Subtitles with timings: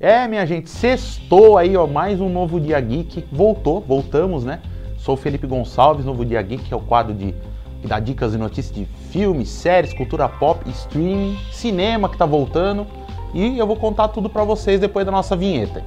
[0.00, 3.24] É, minha gente, sextou aí, ó, mais um novo Dia Geek.
[3.32, 4.60] Voltou, voltamos, né?
[4.96, 7.34] Sou o Felipe Gonçalves, novo Dia Geek, que é o quadro de
[7.82, 12.86] que dá dicas e notícias de filmes, séries, cultura pop, streaming, cinema que tá voltando.
[13.34, 15.84] E eu vou contar tudo para vocês depois da nossa vinheta.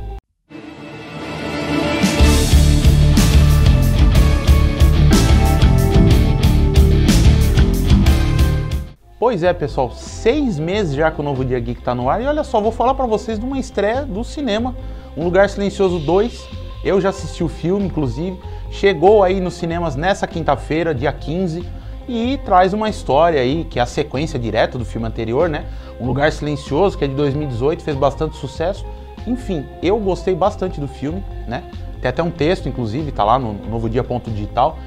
[9.22, 12.26] Pois é, pessoal, seis meses já que o Novo Dia Geek está no ar e
[12.26, 14.76] olha só, vou falar para vocês de uma estreia do cinema,
[15.16, 16.50] Um Lugar Silencioso 2.
[16.84, 18.36] Eu já assisti o filme, inclusive,
[18.72, 21.64] chegou aí nos cinemas nessa quinta-feira, dia 15,
[22.10, 25.68] e traz uma história aí que é a sequência direta do filme anterior, né?
[26.00, 28.84] Um Lugar Silencioso, que é de 2018, fez bastante sucesso.
[29.28, 31.64] Enfim, eu gostei bastante do filme, né?
[32.02, 34.80] Tem até um texto, inclusive, tá lá no Novo Dia Ponto Digital,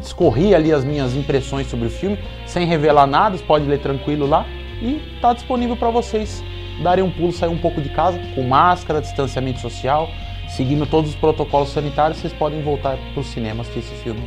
[0.00, 4.26] discorri ali as minhas impressões sobre o filme, sem revelar nada, você pode ler tranquilo
[4.26, 4.46] lá
[4.80, 6.42] e está disponível para vocês
[6.82, 10.08] darem um pulo, sair um pouco de casa, com máscara, distanciamento social,
[10.48, 14.22] seguindo todos os protocolos sanitários, vocês podem voltar para os cinemas assistir esse filme.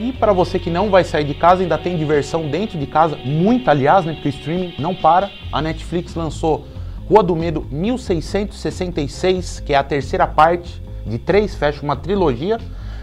[0.00, 3.18] E para você que não vai sair de casa, ainda tem diversão dentro de casa,
[3.22, 5.30] muita aliás, né, porque o streaming não para.
[5.52, 6.64] A Netflix lançou
[7.06, 12.56] Rua do Medo 1666, que é a terceira parte de três, fecha uma trilogia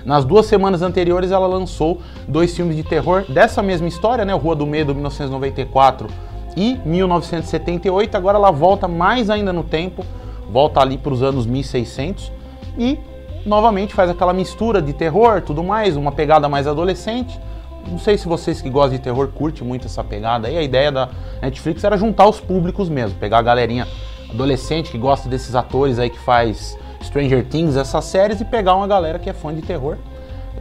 [0.08, 4.34] nas duas semanas anteriores, ela lançou dois filmes de terror dessa mesma história, né?
[4.34, 6.08] Rua do Medo, 1994
[6.56, 8.16] e 1978.
[8.16, 10.06] Agora ela volta mais ainda no tempo,
[10.50, 12.32] volta ali para os anos 1600
[12.78, 12.98] e
[13.46, 17.38] novamente faz aquela mistura de terror, tudo mais, uma pegada mais adolescente.
[17.86, 20.58] Não sei se vocês que gostam de terror curtem muito essa pegada aí.
[20.58, 21.10] A ideia da
[21.42, 23.86] Netflix era juntar os públicos mesmo, pegar a galerinha
[24.30, 28.88] adolescente que gosta desses atores aí que faz Stranger Things, essas séries, e pegar uma
[28.88, 29.98] galera que é fã de terror.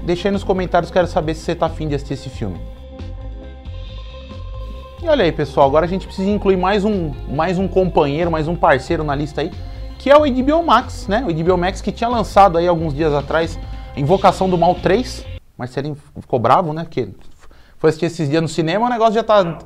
[0.03, 2.61] Deixa aí nos comentários, quero saber se você tá afim de assistir esse filme.
[5.03, 8.48] E olha aí, pessoal, agora a gente precisa incluir mais um, mais um companheiro, mais
[8.48, 9.51] um parceiro na lista aí,
[9.98, 11.25] que é o HBO Max, né?
[11.27, 13.59] O HBO Max que tinha lançado aí alguns dias atrás
[13.97, 15.25] Invocação do Mal 3,
[15.57, 16.85] mas Marcelinho ficou bravo, né?
[16.85, 17.08] Porque
[17.79, 19.58] foi assistir esses dias no cinema, o negócio já tá, Não,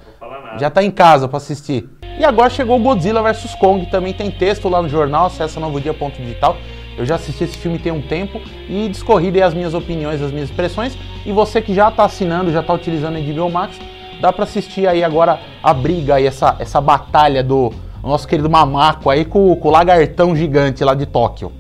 [0.59, 1.89] já tá em casa para assistir.
[2.21, 6.55] E agora chegou Godzilla vs Kong, também tem texto lá no jornal, acessa novodia.digital.
[6.95, 10.51] Eu já assisti esse filme tem um tempo e discorri as minhas opiniões, as minhas
[10.51, 10.99] expressões.
[11.25, 13.79] E você que já está assinando, já está utilizando a HBO Max,
[14.21, 17.73] dá para assistir aí agora a briga aí, essa, essa batalha do
[18.03, 21.51] nosso querido Mamaco aí com, com o lagartão gigante lá de Tóquio.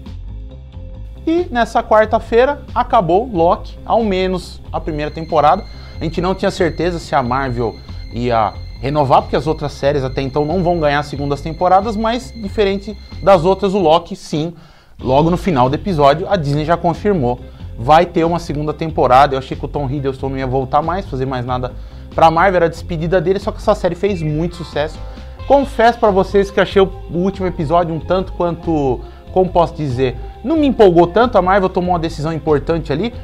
[1.26, 5.64] E nessa quarta-feira acabou Loki, ao menos a primeira temporada.
[5.98, 7.76] A gente não tinha certeza se a Marvel
[8.12, 12.96] ia renovar, porque as outras séries até então não vão ganhar segundas temporadas, mas diferente
[13.22, 14.54] das outras, o Loki sim,
[14.98, 17.38] logo no final do episódio, a Disney já confirmou.
[17.78, 19.34] Vai ter uma segunda temporada.
[19.34, 21.72] Eu achei que o Tom Hiddleston não ia voltar mais, fazer mais nada
[22.14, 24.98] pra Marvel, era a despedida dele, só que essa série fez muito sucesso.
[25.46, 29.00] Confesso para vocês que achei o último episódio um tanto quanto,
[29.32, 31.38] como posso dizer, não me empolgou tanto.
[31.38, 33.14] A Marvel tomou uma decisão importante ali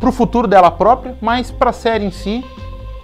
[0.00, 2.44] pro futuro dela própria, mas pra série em si,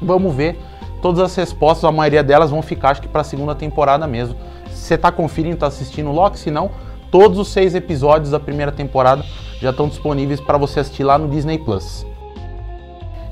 [0.01, 0.59] vamos ver
[1.01, 4.37] todas as respostas, a maioria delas vão ficar, acho que para a segunda temporada mesmo.
[4.71, 6.71] Se você está conferindo, está assistindo Loki, se não,
[7.11, 9.25] todos os seis episódios da primeira temporada
[9.61, 12.07] já estão disponíveis para você assistir lá no Disney Plus.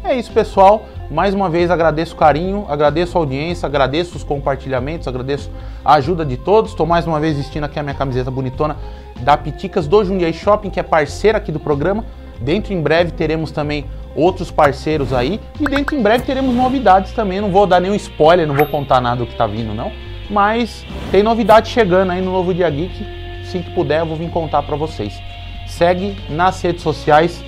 [0.03, 0.87] É isso, pessoal.
[1.10, 5.50] Mais uma vez agradeço o carinho, agradeço a audiência, agradeço os compartilhamentos, agradeço
[5.84, 6.72] a ajuda de todos.
[6.72, 8.77] Estou mais uma vez vestindo aqui a minha camiseta bonitona
[9.21, 12.04] da Piticas do Jundiaí Shopping, que é parceira aqui do programa.
[12.41, 17.41] Dentro em breve teremos também outros parceiros aí e dentro em breve teremos novidades também.
[17.41, 19.93] Não vou dar nenhum spoiler, não vou contar nada do que tá vindo não,
[20.31, 23.07] mas tem novidade chegando aí no novo Dia Geek.
[23.43, 25.21] Assim que puder, eu vou vir contar para vocês.
[25.67, 27.43] Segue nas redes sociais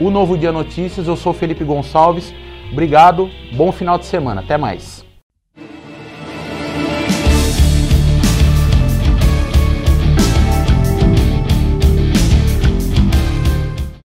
[0.00, 1.06] o Novo Dia Notícias.
[1.06, 2.34] Eu sou Felipe Gonçalves.
[2.70, 4.40] Obrigado, bom final de semana.
[4.40, 4.91] Até mais.